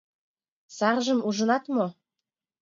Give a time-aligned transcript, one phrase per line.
[0.77, 1.85] Саржым ужынат мо?